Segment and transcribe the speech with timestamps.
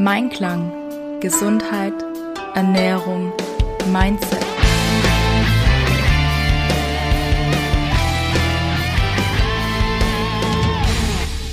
[0.00, 0.70] Mein Klang,
[1.18, 1.92] Gesundheit,
[2.54, 3.32] Ernährung,
[3.90, 4.38] Mindset.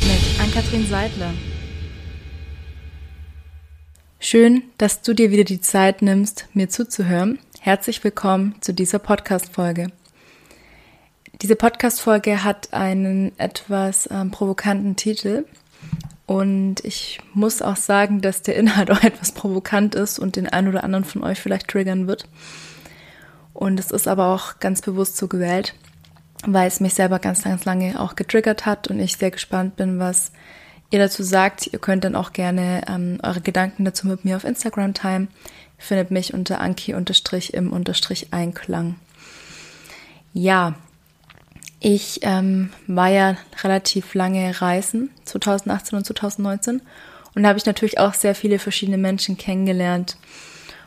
[0.02, 1.34] Mit Ann-Kathrin Seidler.
[4.19, 7.39] Schön, dass du dir wieder die Zeit nimmst, mir zuzuhören.
[7.62, 9.87] Herzlich willkommen zu dieser Podcast-Folge.
[11.41, 15.46] Diese Podcast-Folge hat einen etwas ähm, provokanten Titel.
[16.26, 20.67] Und ich muss auch sagen, dass der Inhalt auch etwas provokant ist und den einen
[20.67, 22.27] oder anderen von euch vielleicht triggern wird.
[23.54, 25.76] Und es ist aber auch ganz bewusst so gewählt,
[26.45, 30.00] weil es mich selber ganz, ganz lange auch getriggert hat und ich sehr gespannt bin,
[30.00, 30.31] was
[30.90, 31.67] ihr dazu sagt.
[31.72, 35.30] Ihr könnt dann auch gerne ähm, eure Gedanken dazu mit mir auf Instagram teilen.
[35.78, 38.95] Findet mich unter Anki-im-Einklang.
[40.34, 40.76] Ja,
[41.80, 46.82] ich ähm, war ja relativ lange reisen, 2018 und 2019.
[47.36, 50.17] Und da habe ich natürlich auch sehr viele verschiedene Menschen kennengelernt.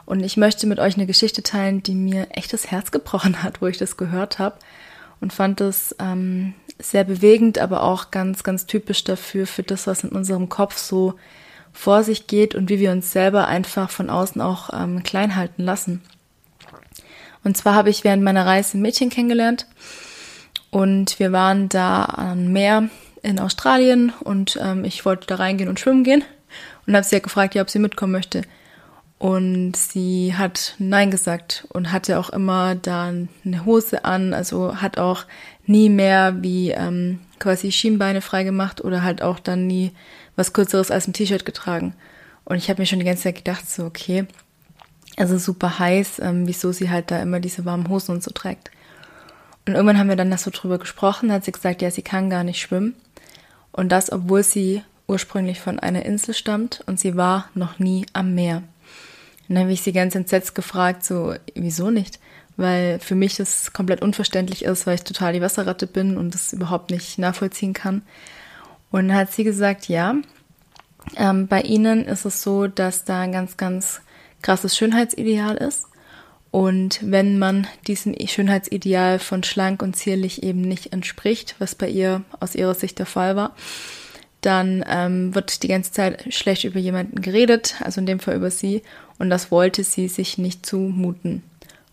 [0.07, 3.61] Und ich möchte mit euch eine Geschichte teilen, die mir echt das Herz gebrochen hat,
[3.61, 4.57] wo ich das gehört habe.
[5.21, 10.05] Und fand es ähm, sehr bewegend, aber auch ganz, ganz typisch dafür, für das, was
[10.05, 11.15] in unserem Kopf so
[11.73, 15.63] vor sich geht und wie wir uns selber einfach von außen auch ähm, klein halten
[15.63, 16.03] lassen.
[17.45, 19.67] Und zwar habe ich während meiner Reise ein Mädchen kennengelernt,
[20.71, 22.89] und wir waren da am Meer
[23.23, 26.25] in Australien und ähm, ich wollte da reingehen und schwimmen gehen
[26.87, 28.43] und habe sie ja gefragt, ja, ob sie mitkommen möchte.
[29.19, 34.97] Und sie hat Nein gesagt und hatte auch immer da eine Hose an, also hat
[34.97, 35.25] auch
[35.67, 39.91] nie mehr wie ähm, quasi Schienbeine freigemacht oder halt auch dann nie
[40.37, 41.95] was Kürzeres als ein T-Shirt getragen.
[42.45, 44.27] Und ich habe mir schon die ganze Zeit gedacht, so, okay,
[45.17, 48.71] also super heiß, ähm, wieso sie halt da immer diese warmen Hosen und so trägt.
[49.69, 52.31] Und irgendwann haben wir dann das so drüber gesprochen, hat sie gesagt, ja, sie kann
[52.31, 52.95] gar nicht schwimmen.
[53.71, 58.35] Und das, obwohl sie ursprünglich von einer Insel stammt und sie war noch nie am
[58.35, 58.63] Meer.
[59.47, 62.19] Und dann habe ich sie ganz entsetzt gefragt, so, wieso nicht?
[62.57, 66.55] Weil für mich das komplett unverständlich ist, weil ich total die Wasserratte bin und das
[66.55, 68.01] überhaupt nicht nachvollziehen kann.
[68.91, 70.15] Und dann hat sie gesagt, ja,
[71.17, 74.01] ähm, bei ihnen ist es so, dass da ein ganz, ganz
[74.41, 75.89] krasses Schönheitsideal ist.
[76.51, 82.23] Und wenn man diesem Schönheitsideal von schlank und zierlich eben nicht entspricht, was bei ihr
[82.41, 83.55] aus ihrer Sicht der Fall war,
[84.41, 88.51] dann ähm, wird die ganze Zeit schlecht über jemanden geredet, also in dem Fall über
[88.51, 88.83] sie,
[89.19, 91.43] und das wollte sie sich nicht zumuten.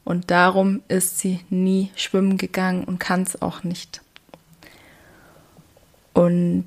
[0.03, 4.01] Und darum ist sie nie schwimmen gegangen und kann es auch nicht.
[6.13, 6.65] Und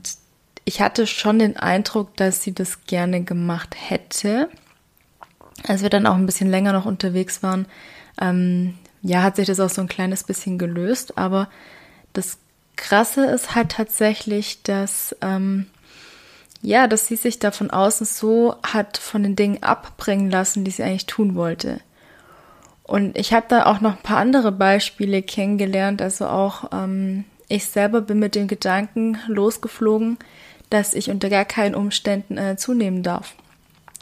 [0.65, 4.51] ich hatte schon den Eindruck, dass sie das gerne gemacht hätte,
[5.67, 7.67] als wir dann auch ein bisschen länger noch unterwegs waren,
[8.21, 11.19] ähm, ja, hat sich das auch so ein kleines bisschen gelöst.
[11.19, 11.49] Aber
[12.13, 12.39] das
[12.77, 15.67] Krasse ist halt tatsächlich, dass, ähm,
[16.63, 20.71] ja, dass sie sich da von außen so hat von den Dingen abbringen lassen, die
[20.71, 21.81] sie eigentlich tun wollte.
[22.83, 26.01] Und ich habe da auch noch ein paar andere Beispiele kennengelernt.
[26.01, 30.19] Also auch ähm, ich selber bin mit dem Gedanken losgeflogen,
[30.71, 33.35] dass ich unter gar keinen Umständen äh, zunehmen darf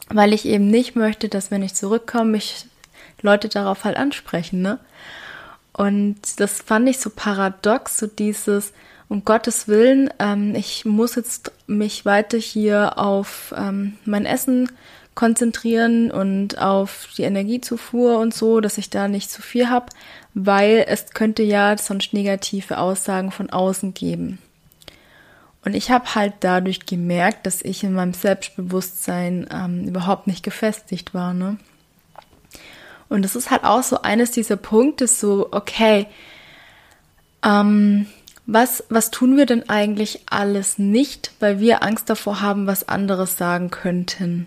[0.08, 2.66] weil ich eben nicht möchte, dass wenn ich zurückkomme, mich
[3.22, 4.78] Leute darauf halt ansprechen, ne?
[5.72, 8.72] Und das fand ich so paradox, so dieses,
[9.08, 14.70] um Gottes Willen, ähm, ich muss jetzt mich weiter hier auf ähm, mein Essen
[15.14, 19.86] konzentrieren und auf die Energiezufuhr und so, dass ich da nicht zu viel habe,
[20.34, 24.38] weil es könnte ja sonst negative Aussagen von außen geben.
[25.66, 31.12] Und ich habe halt dadurch gemerkt, dass ich in meinem Selbstbewusstsein ähm, überhaupt nicht gefestigt
[31.12, 31.34] war.
[31.34, 31.58] Ne?
[33.08, 36.06] Und das ist halt auch so eines dieser Punkte, so, okay,
[37.44, 38.06] ähm,
[38.46, 43.36] was, was tun wir denn eigentlich alles nicht, weil wir Angst davor haben, was anderes
[43.36, 44.46] sagen könnten?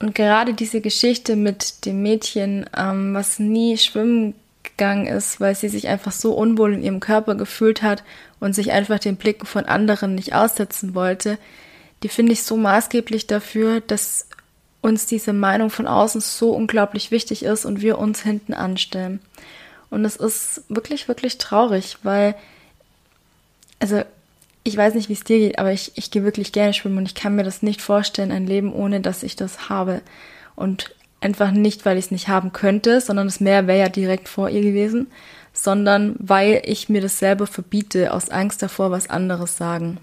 [0.00, 5.68] Und gerade diese Geschichte mit dem Mädchen, ähm, was nie schwimmen gegangen ist, weil sie
[5.68, 8.02] sich einfach so unwohl in ihrem Körper gefühlt hat
[8.40, 11.38] und sich einfach den Blicken von anderen nicht aussetzen wollte,
[12.02, 14.26] die finde ich so maßgeblich dafür, dass
[14.80, 19.20] uns diese Meinung von außen so unglaublich wichtig ist und wir uns hinten anstellen.
[19.90, 22.34] Und es ist wirklich, wirklich traurig, weil,
[23.78, 24.02] also
[24.62, 27.06] ich weiß nicht, wie es dir geht, aber ich, ich gehe wirklich gerne schwimmen und
[27.06, 30.00] ich kann mir das nicht vorstellen, ein Leben ohne dass ich das habe.
[30.54, 34.28] Und einfach nicht, weil ich es nicht haben könnte, sondern das Meer wäre ja direkt
[34.28, 35.08] vor ihr gewesen,
[35.52, 39.98] sondern weil ich mir das selber verbiete, aus Angst davor, was anderes sagen.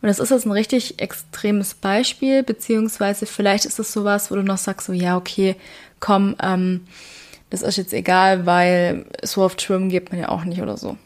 [0.00, 4.42] Und das ist jetzt ein richtig extremes Beispiel, beziehungsweise vielleicht ist es sowas, wo du
[4.42, 5.56] noch sagst, so ja, okay,
[5.98, 6.86] komm, ähm,
[7.50, 10.96] das ist jetzt egal, weil so oft schwimmen geht man ja auch nicht oder so.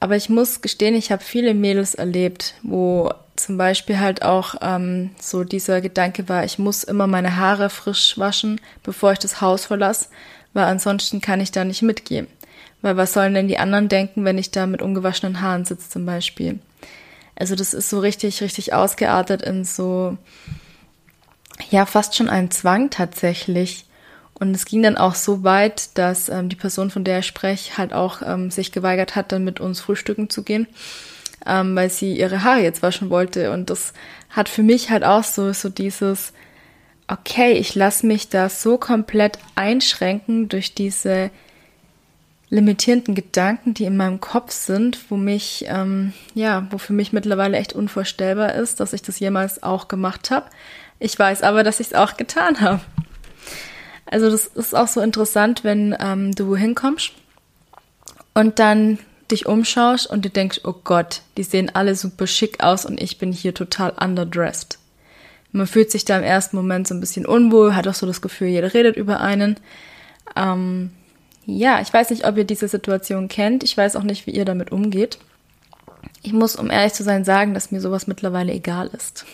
[0.00, 5.10] Aber ich muss gestehen, ich habe viele Mädels erlebt, wo zum Beispiel halt auch ähm,
[5.20, 9.66] so dieser Gedanke war, ich muss immer meine Haare frisch waschen, bevor ich das Haus
[9.66, 10.06] verlasse,
[10.52, 12.26] weil ansonsten kann ich da nicht mitgehen.
[12.82, 16.06] Weil was sollen denn die anderen denken, wenn ich da mit ungewaschenen Haaren sitze zum
[16.06, 16.58] Beispiel?
[17.34, 20.16] Also das ist so richtig, richtig ausgeartet in so,
[21.70, 23.84] ja, fast schon ein Zwang tatsächlich.
[24.38, 27.78] Und es ging dann auch so weit, dass ähm, die Person, von der ich spreche,
[27.78, 30.66] halt auch ähm, sich geweigert hat, dann mit uns frühstücken zu gehen,
[31.46, 33.50] ähm, weil sie ihre Haare jetzt waschen wollte.
[33.50, 33.94] Und das
[34.28, 36.34] hat für mich halt auch so, so dieses,
[37.08, 41.30] okay, ich lasse mich da so komplett einschränken durch diese
[42.50, 47.56] limitierenden Gedanken, die in meinem Kopf sind, wo mich, ähm, ja, wo für mich mittlerweile
[47.56, 50.46] echt unvorstellbar ist, dass ich das jemals auch gemacht habe.
[50.98, 52.80] Ich weiß aber, dass ich es auch getan habe.
[54.06, 57.12] Also das ist auch so interessant, wenn ähm, du hinkommst
[58.34, 58.98] und dann
[59.30, 63.18] dich umschaust und du denkst, oh Gott, die sehen alle super schick aus und ich
[63.18, 64.78] bin hier total underdressed.
[65.52, 68.20] Man fühlt sich da im ersten Moment so ein bisschen unwohl, hat auch so das
[68.20, 69.58] Gefühl, jeder redet über einen.
[70.36, 70.90] Ähm,
[71.46, 73.64] ja, ich weiß nicht, ob ihr diese Situation kennt.
[73.64, 75.18] Ich weiß auch nicht, wie ihr damit umgeht.
[76.22, 79.24] Ich muss, um ehrlich zu sein, sagen, dass mir sowas mittlerweile egal ist.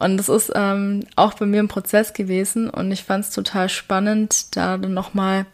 [0.00, 3.68] Und das ist ähm, auch bei mir ein Prozess gewesen und ich fand es total
[3.68, 5.44] spannend, da dann nochmal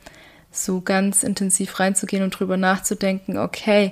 [0.52, 3.90] so ganz intensiv reinzugehen und drüber nachzudenken, okay,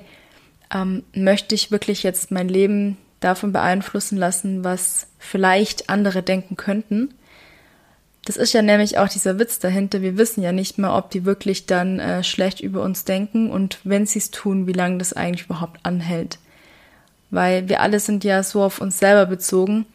[0.73, 7.13] ähm, möchte ich wirklich jetzt mein Leben davon beeinflussen lassen, was vielleicht andere denken könnten?
[8.23, 10.01] Das ist ja nämlich auch dieser Witz dahinter.
[10.01, 13.79] Wir wissen ja nicht mehr, ob die wirklich dann äh, schlecht über uns denken und
[13.83, 16.39] wenn sie es tun, wie lange das eigentlich überhaupt anhält.
[17.29, 19.85] Weil wir alle sind ja so auf uns selber bezogen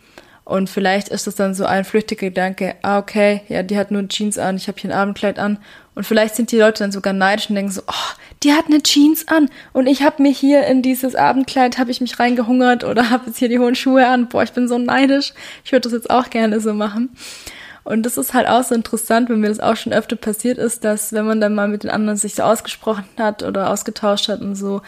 [0.45, 4.09] und vielleicht ist es dann so ein flüchtiger Gedanke, ah, okay, ja, die hat nur
[4.09, 5.59] Jeans an, ich habe hier ein Abendkleid an.
[5.95, 8.83] Und vielleicht sind die Leute dann sogar neidisch und denken so, oh, die hat eine
[8.83, 13.11] Jeans an und ich habe mir hier in dieses Abendkleid, habe ich mich reingehungert oder
[13.11, 14.29] habe jetzt hier die hohen Schuhe an.
[14.29, 15.35] Boah, ich bin so neidisch.
[15.65, 17.11] Ich würde das jetzt auch gerne so machen.
[17.85, 20.85] Und das ist halt auch so interessant, wenn mir das auch schon öfter passiert ist,
[20.85, 24.41] dass wenn man dann mal mit den anderen sich so ausgesprochen hat oder ausgetauscht hat
[24.41, 24.83] und so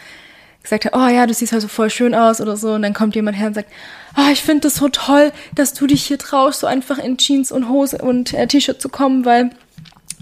[0.63, 2.95] gesagt hat, oh ja, du siehst halt so voll schön aus oder so, und dann
[2.95, 3.71] kommt jemand her und sagt,
[4.15, 7.53] ah, ich finde das so toll, dass du dich hier traust, so einfach in Jeans
[7.53, 9.51] und Hose und äh, T-Shirt zu kommen, weil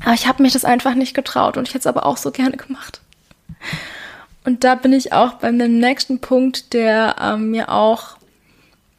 [0.05, 2.31] ah, ich habe mich das einfach nicht getraut und ich hätte es aber auch so
[2.31, 3.01] gerne gemacht.
[4.45, 8.17] Und da bin ich auch beim nächsten Punkt, der ähm, mir auch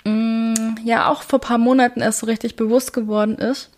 [0.06, 3.70] mh, mm, ja auch vor paar Monaten erst so richtig bewusst geworden ist.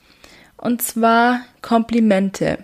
[0.58, 2.60] Und zwar Komplimente.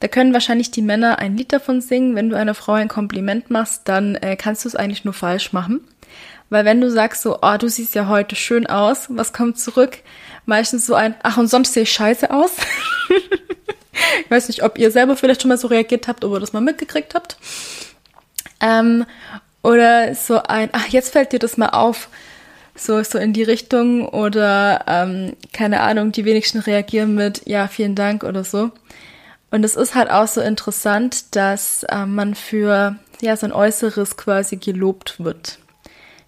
[0.00, 2.14] Da können wahrscheinlich die Männer ein Lied davon singen.
[2.14, 5.52] Wenn du einer Frau ein Kompliment machst, dann äh, kannst du es eigentlich nur falsch
[5.52, 5.80] machen.
[6.50, 9.98] Weil wenn du sagst so, oh, du siehst ja heute schön aus, was kommt zurück?
[10.46, 12.52] Meistens so ein, ach, und sonst sehe ich scheiße aus.
[14.24, 16.60] ich weiß nicht, ob ihr selber vielleicht schon mal so reagiert habt oder das mal
[16.60, 17.38] mitgekriegt habt.
[18.60, 19.06] Ähm,
[19.62, 22.08] oder so ein, ach, jetzt fällt dir das mal auf.
[22.76, 27.94] So, so in die Richtung oder ähm, keine Ahnung, die wenigsten reagieren mit ja, vielen
[27.94, 28.72] Dank oder so.
[29.54, 34.56] Und es ist halt auch so interessant, dass äh, man für ja, sein Äußeres quasi
[34.56, 35.58] gelobt wird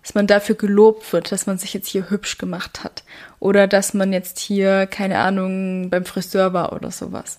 [0.07, 3.03] dass man dafür gelobt wird, dass man sich jetzt hier hübsch gemacht hat.
[3.41, 7.39] Oder dass man jetzt hier, keine Ahnung, beim Friseur war oder sowas.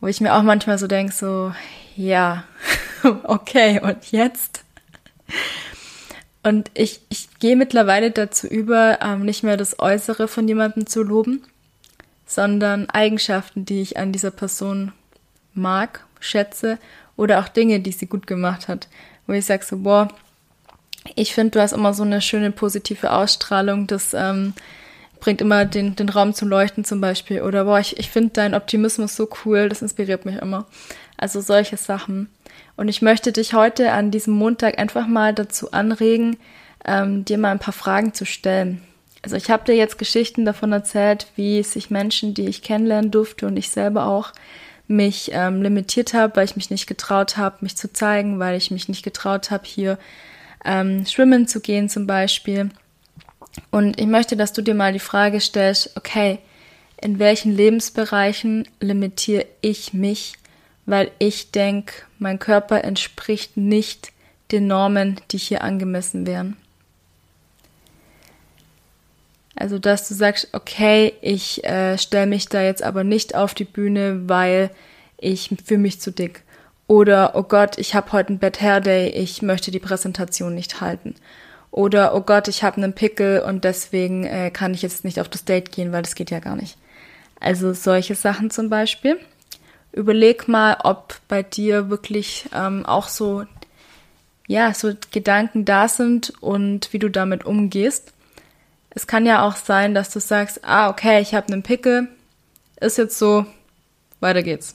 [0.00, 1.52] Wo ich mir auch manchmal so denke, so,
[1.94, 2.42] ja,
[3.22, 4.64] okay, und jetzt?
[6.42, 11.04] Und ich, ich gehe mittlerweile dazu über, ähm, nicht mehr das Äußere von jemandem zu
[11.04, 11.44] loben,
[12.26, 14.92] sondern Eigenschaften, die ich an dieser Person
[15.54, 16.78] mag, schätze
[17.16, 18.88] oder auch Dinge, die sie gut gemacht hat.
[19.26, 20.08] Wo ich sage so, boah,
[21.14, 23.86] ich finde, du hast immer so eine schöne positive Ausstrahlung.
[23.86, 24.54] Das ähm,
[25.20, 27.42] bringt immer den, den Raum zum Leuchten zum Beispiel.
[27.42, 30.66] Oder boah, ich, ich finde deinen Optimismus so cool, das inspiriert mich immer.
[31.16, 32.28] Also solche Sachen.
[32.76, 36.36] Und ich möchte dich heute an diesem Montag einfach mal dazu anregen,
[36.84, 38.82] ähm, dir mal ein paar Fragen zu stellen.
[39.26, 43.48] Also ich habe dir jetzt Geschichten davon erzählt, wie sich Menschen, die ich kennenlernen durfte
[43.48, 44.32] und ich selber auch,
[44.86, 48.70] mich ähm, limitiert habe, weil ich mich nicht getraut habe, mich zu zeigen, weil ich
[48.70, 49.98] mich nicht getraut habe, hier
[50.64, 52.70] ähm, schwimmen zu gehen zum Beispiel.
[53.72, 56.38] Und ich möchte, dass du dir mal die Frage stellst, okay,
[57.02, 60.34] in welchen Lebensbereichen limitiere ich mich,
[60.84, 64.12] weil ich denke, mein Körper entspricht nicht
[64.52, 66.56] den Normen, die hier angemessen wären.
[69.56, 73.64] Also, dass du sagst, okay, ich äh, stelle mich da jetzt aber nicht auf die
[73.64, 74.70] Bühne, weil
[75.16, 76.42] ich für mich zu dick.
[76.88, 80.80] Oder, oh Gott, ich habe heute ein Bad Hair Day, ich möchte die Präsentation nicht
[80.80, 81.14] halten.
[81.70, 85.28] Oder, oh Gott, ich habe einen Pickel und deswegen äh, kann ich jetzt nicht auf
[85.28, 86.76] das Date gehen, weil das geht ja gar nicht.
[87.40, 89.18] Also solche Sachen zum Beispiel.
[89.92, 93.44] überleg mal, ob bei dir wirklich ähm, auch so,
[94.46, 98.12] ja, so Gedanken da sind und wie du damit umgehst.
[98.96, 102.08] Es kann ja auch sein, dass du sagst, ah, okay, ich habe einen Pickel,
[102.80, 103.44] ist jetzt so,
[104.20, 104.74] weiter geht's.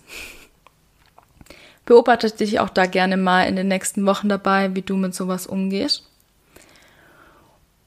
[1.86, 5.48] Beobachte dich auch da gerne mal in den nächsten Wochen dabei, wie du mit sowas
[5.48, 6.08] umgehst.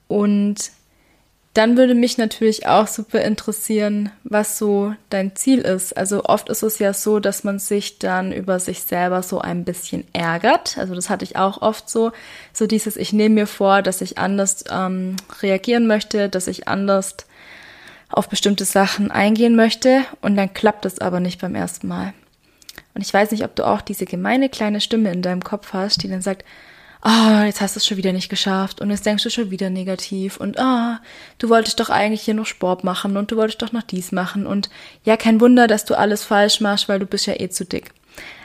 [0.09, 0.73] Und
[1.55, 5.97] dann würde mich natürlich auch super interessieren, was so dein Ziel ist.
[5.97, 9.65] Also oft ist es ja so, dass man sich dann über sich selber so ein
[9.65, 10.77] bisschen ärgert.
[10.79, 12.11] Also das hatte ich auch oft so.
[12.53, 17.15] So dieses, ich nehme mir vor, dass ich anders ähm, reagieren möchte, dass ich anders
[18.09, 22.15] auf bestimmte Sachen eingehen möchte und dann klappt es aber nicht beim ersten Mal.
[22.95, 26.03] Und ich weiß nicht, ob du auch diese gemeine kleine Stimme in deinem Kopf hast,
[26.03, 26.45] die dann sagt,
[27.05, 29.51] ah, oh, jetzt hast du es schon wieder nicht geschafft und jetzt denkst du schon
[29.51, 31.05] wieder negativ und ah, oh,
[31.39, 34.47] du wolltest doch eigentlich hier noch Sport machen und du wolltest doch noch dies machen
[34.47, 34.71] und
[35.05, 37.93] ja, kein Wunder, dass du alles falsch machst, weil du bist ja eh zu dick.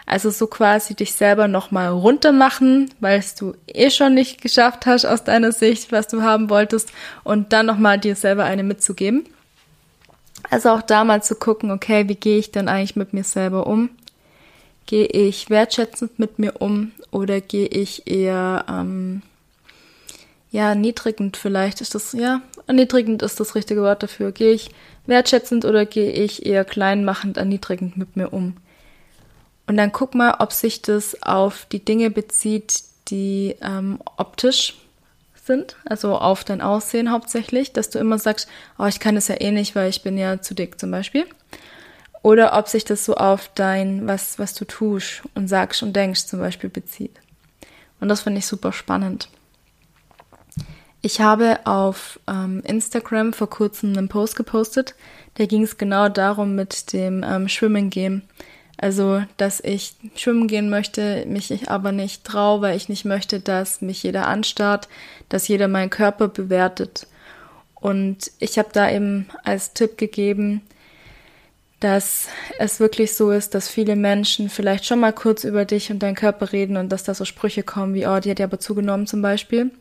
[0.05, 5.05] Also so quasi dich selber nochmal runter machen, weil du eh schon nicht geschafft hast
[5.05, 6.91] aus deiner Sicht, was du haben wolltest
[7.23, 9.25] und dann nochmal dir selber eine mitzugeben.
[10.49, 13.67] Also auch da mal zu gucken, okay, wie gehe ich denn eigentlich mit mir selber
[13.67, 13.89] um?
[14.89, 19.21] Gehe ich wertschätzend mit mir um oder gehe ich eher, ähm,
[20.49, 24.31] ja, niedrigend vielleicht ist das, ja, erniedrigend ist das richtige Wort dafür.
[24.31, 24.71] Gehe ich
[25.05, 28.57] wertschätzend oder gehe ich eher kleinmachend, erniedrigend mit mir um?
[29.67, 34.73] Und dann guck mal, ob sich das auf die Dinge bezieht, die ähm, optisch
[35.35, 39.39] sind, also auf dein Aussehen hauptsächlich, dass du immer sagst, oh, ich kann es ja
[39.39, 41.27] eh nicht, weil ich bin ja zu dick zum Beispiel.
[42.21, 46.25] Oder ob sich das so auf dein, was, was du tust und sagst und denkst
[46.25, 47.15] zum Beispiel bezieht.
[48.01, 49.29] Und das finde ich super spannend.
[51.01, 54.95] Ich habe auf ähm, Instagram vor kurzem einen Post gepostet,
[55.35, 58.23] da ging es genau darum mit dem ähm, Schwimmen gehen.
[58.75, 63.81] Also, dass ich schwimmen gehen möchte, mich aber nicht traue, weil ich nicht möchte, dass
[63.81, 64.87] mich jeder anstarrt,
[65.27, 67.07] dass jeder meinen Körper bewertet.
[67.75, 70.61] Und ich habe da eben als Tipp gegeben,
[71.79, 75.99] dass es wirklich so ist, dass viele Menschen vielleicht schon mal kurz über dich und
[75.99, 78.59] deinen Körper reden und dass da so Sprüche kommen wie, oh, die hat ja aber
[78.59, 79.71] zugenommen zum Beispiel.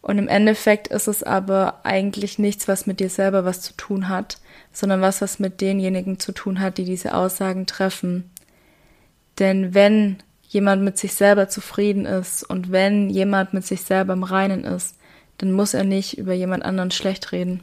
[0.00, 4.08] Und im Endeffekt ist es aber eigentlich nichts, was mit dir selber was zu tun
[4.08, 4.38] hat,
[4.72, 8.30] sondern was, was mit denjenigen zu tun hat, die diese Aussagen treffen.
[9.38, 14.22] Denn wenn jemand mit sich selber zufrieden ist und wenn jemand mit sich selber im
[14.22, 14.96] Reinen ist,
[15.38, 17.60] dann muss er nicht über jemand anderen schlecht reden.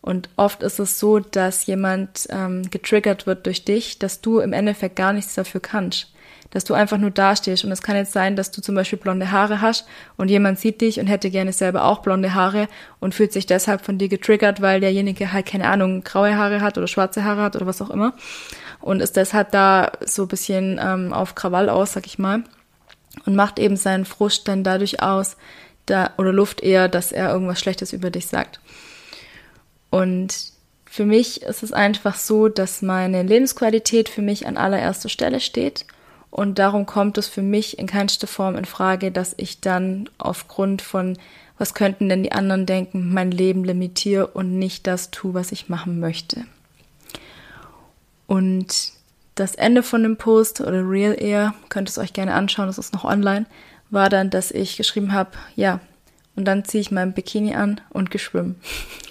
[0.00, 4.52] Und oft ist es so, dass jemand ähm, getriggert wird durch dich, dass du im
[4.52, 6.12] Endeffekt gar nichts dafür kannst.
[6.50, 7.64] Dass du einfach nur dastehst.
[7.64, 9.86] Und es kann jetzt sein, dass du zum Beispiel blonde Haare hast
[10.16, 12.68] und jemand sieht dich und hätte gerne selber auch blonde Haare
[13.00, 16.78] und fühlt sich deshalb von dir getriggert, weil derjenige halt keine Ahnung, graue Haare hat
[16.78, 18.14] oder schwarze Haare hat oder was auch immer.
[18.80, 22.44] Und ist deshalb da so ein bisschen ähm, auf Krawall aus, sag ich mal.
[23.26, 25.36] Und macht eben seinen Frust dann dadurch aus,
[25.86, 28.60] da, oder Luft eher, dass er irgendwas Schlechtes über dich sagt.
[29.98, 30.52] Und
[30.84, 35.86] für mich ist es einfach so, dass meine Lebensqualität für mich an allererster Stelle steht.
[36.30, 40.82] Und darum kommt es für mich in keinster Form in Frage, dass ich dann aufgrund
[40.82, 41.18] von,
[41.58, 45.68] was könnten denn die anderen denken, mein Leben limitiere und nicht das tue, was ich
[45.68, 46.44] machen möchte.
[48.28, 48.92] Und
[49.34, 52.78] das Ende von dem Post oder Real eher, könnt ihr es euch gerne anschauen, das
[52.78, 53.46] ist noch online,
[53.90, 55.80] war dann, dass ich geschrieben habe, ja,
[56.36, 58.60] und dann ziehe ich mein Bikini an und geschwimmen.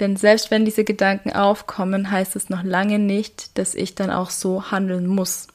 [0.00, 4.30] Denn selbst wenn diese Gedanken aufkommen, heißt es noch lange nicht, dass ich dann auch
[4.30, 5.48] so handeln muss.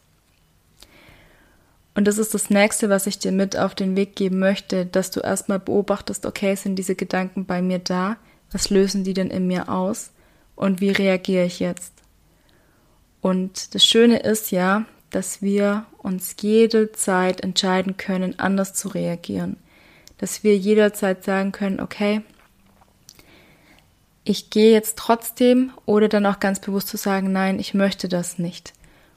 [1.93, 5.11] Und das ist das nächste, was ich dir mit auf den Weg geben möchte, dass
[5.11, 8.15] du erstmal beobachtest, okay, sind diese Gedanken bei mir da?
[8.51, 10.11] Was lösen die denn in mir aus?
[10.55, 11.93] Und wie reagiere ich jetzt?
[13.21, 19.57] Und das Schöne ist ja, dass wir uns jede Zeit entscheiden können, anders zu reagieren.
[20.17, 22.21] Dass wir jederzeit sagen können, okay,
[24.23, 28.37] ich gehe jetzt trotzdem oder dann auch ganz bewusst zu sagen, nein, ich möchte das
[28.39, 28.73] nicht.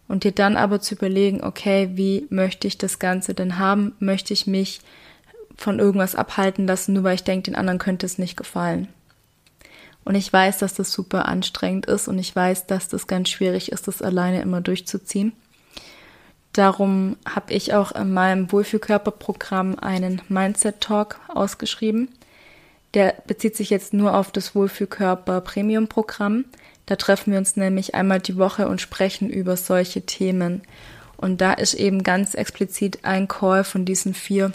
[0.08, 3.94] Und dir dann aber zu überlegen, okay, wie möchte ich das Ganze denn haben?
[3.98, 4.80] Möchte ich mich
[5.56, 8.88] von irgendwas abhalten lassen, nur weil ich denke, den anderen könnte es nicht gefallen?
[10.04, 13.70] Und ich weiß, dass das super anstrengend ist und ich weiß, dass das ganz schwierig
[13.70, 15.32] ist, das alleine immer durchzuziehen.
[16.52, 22.08] Darum habe ich auch in meinem Wohlfühlkörperprogramm einen Mindset Talk ausgeschrieben.
[22.94, 26.44] Der bezieht sich jetzt nur auf das Wohlfühlkörper Premium Programm.
[26.86, 30.62] Da treffen wir uns nämlich einmal die Woche und sprechen über solche Themen.
[31.16, 34.52] Und da ist eben ganz explizit ein Call von diesen vier,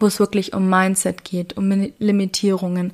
[0.00, 2.92] wo es wirklich um Mindset geht, um Limitierungen,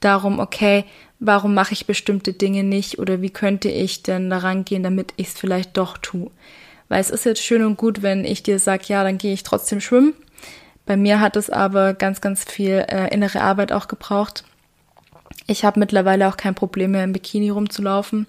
[0.00, 0.84] darum, okay,
[1.20, 5.28] warum mache ich bestimmte Dinge nicht oder wie könnte ich denn daran gehen, damit ich
[5.28, 6.30] es vielleicht doch tue.
[6.88, 9.44] Weil es ist jetzt schön und gut, wenn ich dir sage, ja, dann gehe ich
[9.44, 10.14] trotzdem schwimmen.
[10.86, 14.44] Bei mir hat es aber ganz, ganz viel äh, innere Arbeit auch gebraucht.
[15.46, 18.26] Ich habe mittlerweile auch kein Problem mehr im Bikini rumzulaufen.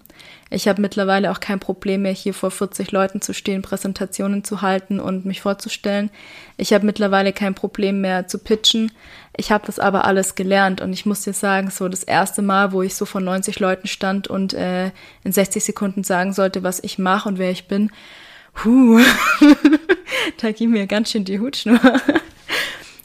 [0.50, 4.62] Ich habe mittlerweile auch kein Problem mehr hier vor 40 Leuten zu stehen, Präsentationen zu
[4.62, 6.10] halten und mich vorzustellen.
[6.58, 8.91] Ich habe mittlerweile kein Problem mehr zu pitchen.
[9.38, 12.72] Ich habe das aber alles gelernt und ich muss dir sagen, so das erste Mal,
[12.72, 14.91] wo ich so vor 90 Leuten stand und äh,
[15.24, 17.91] in 60 Sekunden sagen sollte, was ich mache und wer ich bin,
[18.63, 19.00] huh,
[20.41, 21.79] da ging mir ganz schön die Hutschnur.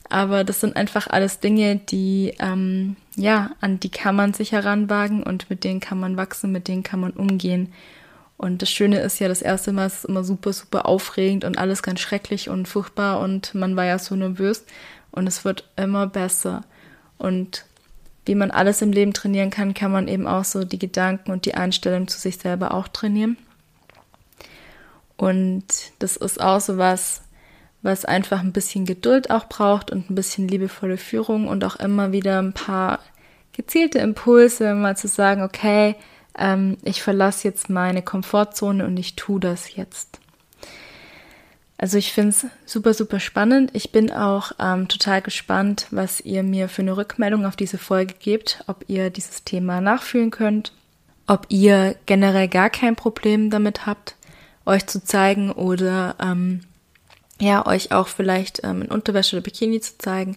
[0.08, 5.22] Aber das sind einfach alles Dinge, die, ähm, ja, an die kann man sich heranwagen
[5.22, 7.72] und mit denen kann man wachsen, mit denen kann man umgehen.
[8.36, 11.58] Und das Schöne ist ja, das erste Mal ist es immer super, super aufregend und
[11.58, 14.64] alles ganz schrecklich und furchtbar und man war ja so nervös
[15.10, 16.62] und es wird immer besser.
[17.18, 17.64] Und
[18.26, 21.46] wie man alles im Leben trainieren kann, kann man eben auch so die Gedanken und
[21.46, 23.38] die Einstellung zu sich selber auch trainieren.
[25.16, 25.64] Und
[25.98, 27.22] das ist auch so was,
[27.86, 32.12] was einfach ein bisschen Geduld auch braucht und ein bisschen liebevolle Führung und auch immer
[32.12, 32.98] wieder ein paar
[33.52, 35.94] gezielte Impulse, mal zu sagen, okay,
[36.38, 40.20] ähm, ich verlasse jetzt meine Komfortzone und ich tue das jetzt.
[41.78, 43.70] Also ich finde es super, super spannend.
[43.74, 48.14] Ich bin auch ähm, total gespannt, was ihr mir für eine Rückmeldung auf diese Folge
[48.18, 50.72] gebt, ob ihr dieses Thema nachfühlen könnt,
[51.26, 54.16] ob ihr generell gar kein Problem damit habt,
[54.64, 56.60] euch zu zeigen oder ähm,
[57.40, 60.36] ja, euch auch vielleicht ähm, in Unterwäsche oder Bikini zu zeigen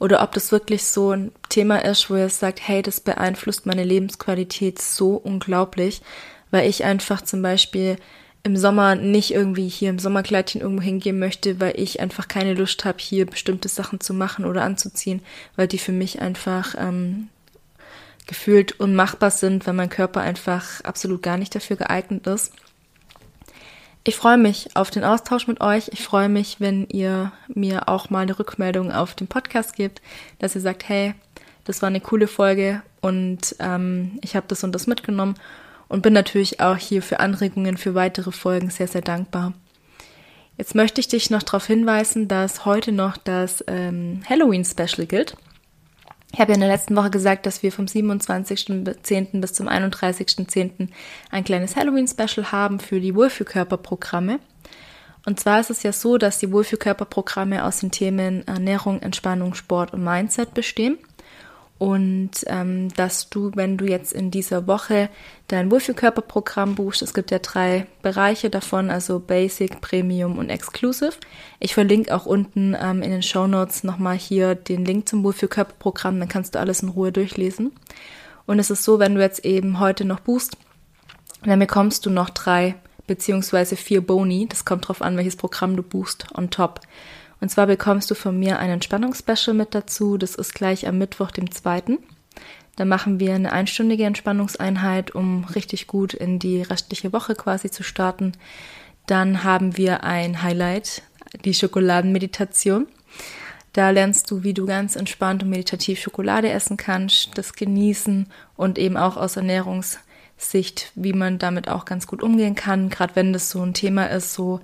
[0.00, 3.84] oder ob das wirklich so ein Thema ist, wo ihr sagt, hey, das beeinflusst meine
[3.84, 6.00] Lebensqualität so unglaublich,
[6.50, 7.96] weil ich einfach zum Beispiel
[8.42, 12.86] im Sommer nicht irgendwie hier im Sommerkleidchen irgendwo hingehen möchte, weil ich einfach keine Lust
[12.86, 15.20] habe, hier bestimmte Sachen zu machen oder anzuziehen,
[15.56, 17.28] weil die für mich einfach ähm,
[18.26, 22.54] gefühlt unmachbar sind, weil mein Körper einfach absolut gar nicht dafür geeignet ist.
[24.02, 25.88] Ich freue mich auf den Austausch mit euch.
[25.92, 30.00] Ich freue mich, wenn ihr mir auch mal eine Rückmeldung auf den Podcast gebt,
[30.38, 31.14] dass ihr sagt, hey,
[31.64, 35.34] das war eine coole Folge und ähm, ich habe das und das mitgenommen
[35.88, 39.52] und bin natürlich auch hier für Anregungen für weitere Folgen sehr, sehr dankbar.
[40.56, 45.36] Jetzt möchte ich dich noch darauf hinweisen, dass heute noch das ähm, Halloween-Special gilt.
[46.32, 49.40] Ich habe ja in der letzten Woche gesagt, dass wir vom 27.10.
[49.40, 50.88] bis zum 31.10.
[51.30, 54.38] ein kleines Halloween-Special haben für die Wohlfühlkörperprogramme.
[55.26, 59.92] Und zwar ist es ja so, dass die Wohlfühlkörperprogramme aus den Themen Ernährung, Entspannung, Sport
[59.92, 60.98] und Mindset bestehen
[61.80, 65.08] und ähm, dass du, wenn du jetzt in dieser Woche
[65.48, 71.14] dein Wohlfühlkörperprogramm buchst, es gibt ja drei Bereiche davon, also Basic, Premium und Exclusive.
[71.58, 76.20] Ich verlinke auch unten ähm, in den Show Notes nochmal hier den Link zum Wohlfühlkörperprogramm,
[76.20, 77.72] dann kannst du alles in Ruhe durchlesen.
[78.44, 80.58] Und es ist so, wenn du jetzt eben heute noch buchst,
[81.44, 82.74] dann bekommst du noch drei
[83.06, 86.80] beziehungsweise vier Boni, das kommt drauf an, welches Programm du buchst, on top.
[87.40, 90.18] Und zwar bekommst du von mir ein Entspannungsspecial mit dazu.
[90.18, 91.98] Das ist gleich am Mittwoch, dem 2.
[92.76, 97.82] Da machen wir eine einstündige Entspannungseinheit, um richtig gut in die restliche Woche quasi zu
[97.82, 98.32] starten.
[99.06, 101.02] Dann haben wir ein Highlight,
[101.44, 102.86] die Schokoladenmeditation.
[103.72, 108.26] Da lernst du, wie du ganz entspannt und meditativ Schokolade essen kannst, das genießen
[108.56, 113.32] und eben auch aus Ernährungssicht, wie man damit auch ganz gut umgehen kann, gerade wenn
[113.32, 114.60] das so ein Thema ist, so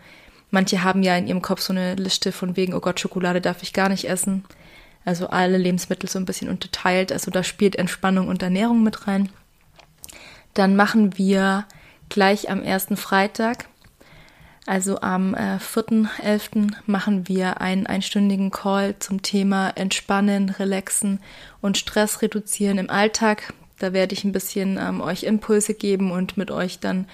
[0.50, 3.62] Manche haben ja in ihrem Kopf so eine Liste von wegen, oh Gott, Schokolade darf
[3.62, 4.44] ich gar nicht essen.
[5.04, 7.12] Also alle Lebensmittel so ein bisschen unterteilt.
[7.12, 9.28] Also da spielt Entspannung und Ernährung mit rein.
[10.54, 11.66] Dann machen wir
[12.09, 13.66] gleich am ersten Freitag,
[14.66, 16.72] also am äh, 4.11.
[16.87, 21.20] machen wir einen einstündigen Call zum Thema Entspannen, Relaxen
[21.61, 23.54] und Stress reduzieren im Alltag.
[23.79, 27.07] Da werde ich ein bisschen ähm, euch Impulse geben und mit euch dann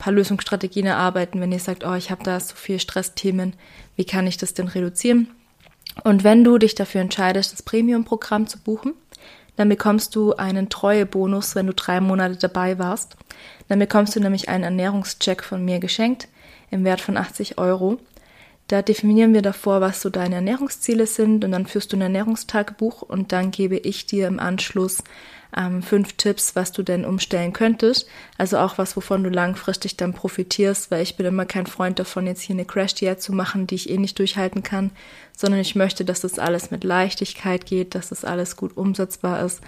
[0.00, 3.54] paar Lösungsstrategien erarbeiten, wenn ihr sagt, oh, ich habe da so viel Stressthemen,
[3.94, 5.28] wie kann ich das denn reduzieren?
[6.02, 8.94] Und wenn du dich dafür entscheidest, das Premium-Programm zu buchen,
[9.56, 13.16] dann bekommst du einen Treuebonus, wenn du drei Monate dabei warst.
[13.68, 16.28] Dann bekommst du nämlich einen Ernährungscheck von mir geschenkt
[16.70, 17.98] im Wert von 80 Euro.
[18.68, 23.02] Da definieren wir davor, was so deine Ernährungsziele sind und dann führst du ein Ernährungstagebuch
[23.02, 25.02] und dann gebe ich dir im Anschluss
[25.56, 28.06] ähm, fünf Tipps, was du denn umstellen könntest.
[28.38, 32.26] Also auch was, wovon du langfristig dann profitierst, weil ich bin immer kein Freund davon,
[32.26, 34.90] jetzt hier eine Crash-Diät zu machen, die ich eh nicht durchhalten kann,
[35.36, 39.60] sondern ich möchte, dass das alles mit Leichtigkeit geht, dass das alles gut umsetzbar ist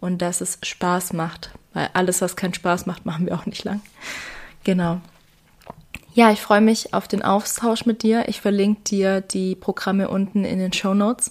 [0.00, 1.50] und dass es Spaß macht.
[1.72, 3.80] Weil alles, was keinen Spaß macht, machen wir auch nicht lang.
[4.64, 5.00] Genau.
[6.12, 8.28] Ja, ich freue mich auf den Austausch mit dir.
[8.28, 11.30] Ich verlinke dir die Programme unten in den Show Notes.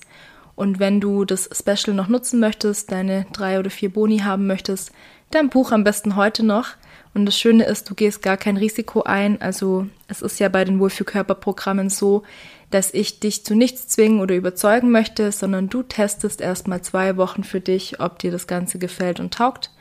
[0.60, 4.92] Und wenn du das Special noch nutzen möchtest, deine drei oder vier Boni haben möchtest,
[5.32, 6.72] dann buch am besten heute noch.
[7.14, 9.42] Und das Schöne ist, du gehst gar kein Risiko ein.
[9.42, 12.24] Also es ist ja bei den Wohlfühlkörperprogrammen so,
[12.72, 17.46] dass ich dich zu nichts zwingen oder überzeugen möchte, sondern du testest erstmal zwei Wochen
[17.46, 19.72] für dich, ob dir das Ganze gefällt und taugt.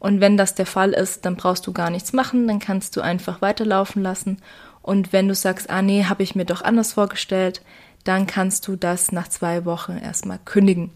[0.00, 3.02] Und wenn das der Fall ist, dann brauchst du gar nichts machen, dann kannst du
[3.02, 4.38] einfach weiterlaufen lassen.
[4.82, 7.62] Und wenn du sagst, ah nee, habe ich mir doch anders vorgestellt,
[8.08, 10.90] dann kannst du das nach zwei Wochen erstmal kündigen.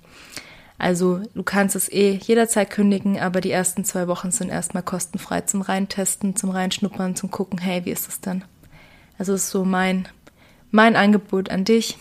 [0.79, 5.42] Also du kannst es eh jederzeit kündigen, aber die ersten zwei Wochen sind erstmal kostenfrei
[5.42, 8.44] zum Reintesten, zum Reinschnuppern, zum Gucken, hey, wie ist es denn?
[9.18, 10.09] Also ist so mein,
[10.70, 11.98] mein Angebot an dich.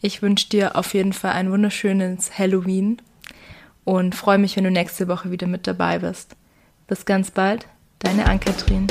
[0.00, 3.00] Ich wünsche dir auf jeden Fall ein wunderschönes Halloween
[3.84, 6.34] und freue mich, wenn du nächste Woche wieder mit dabei bist.
[6.88, 7.68] Bis ganz bald,
[8.00, 8.88] deine Ann-Kathrin.